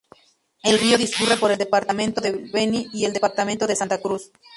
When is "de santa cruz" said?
3.67-4.31